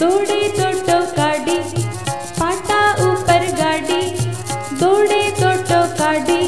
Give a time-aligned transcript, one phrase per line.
[0.00, 1.58] दौड़े तो टोकाडी
[2.38, 4.02] पाटा ऊपर गाडी
[4.80, 6.42] दौड़े तो टोकाडी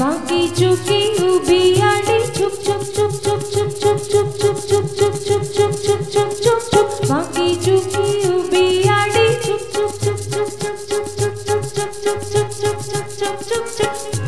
[0.00, 5.42] बाकी चुकी उभी आडी चुप चुप चुप चुप चुप चुप चुप चुप चुप चुप चुप
[5.56, 8.66] चुप चुप चुप चुप चुप बाकी चुकी उभी
[8.98, 10.46] आडी चुप चुप चुप चुप
[10.88, 14.25] चुप चुप चुप चुप चुप चुप चुप चुप चुप चुप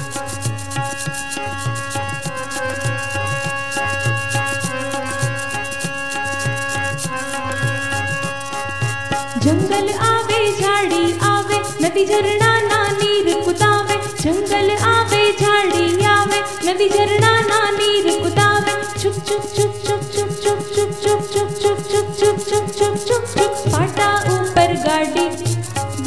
[9.49, 17.31] जंगल आवे झाड़ी आवे नदी झरना ना नीर कुतावे जंगल आवे झाड़ी आवे नदी झरना
[17.51, 20.03] ना नीर कुतावे चुप चुप चुप चुप
[20.45, 25.27] चुप चुप चुप चुप चुप चुप चुप चुप चुप चुप चुप चुप पाटा ऊपर गाड़ी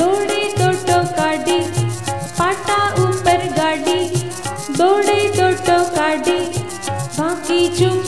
[0.01, 1.59] दौड़े दो टो गाड़ी
[2.39, 3.99] पाटा ऊपर गाड़ी
[4.77, 6.39] दौड़े दो टो गाड़ी
[7.19, 8.03] बाकी चुप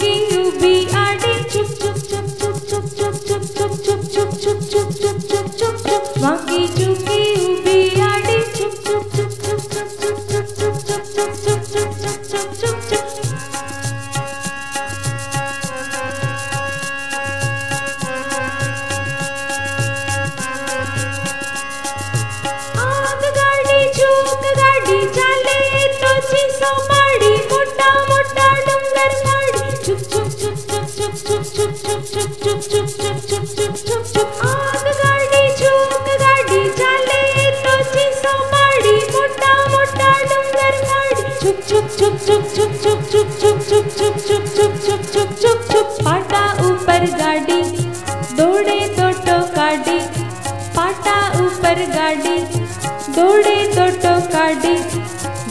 [6.76, 7.13] to
[51.96, 52.38] गाड़ी
[53.16, 54.76] दौड़े दो काडी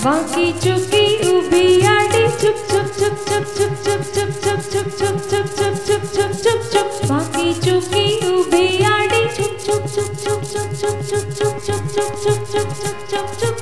[0.04, 4.30] बाकी चुकी उभी आड़ी चुप चुप चुप चुप चुप चुप चुप
[4.72, 10.14] चुप चुप चुप चुप चुप चुप चुप चुप बाकी चुकी उभी आड़ी चुप चुप चुप
[10.24, 13.61] चुप चुप चुप चुप चुप चुप चुप चुप चुप चुप चुप चुप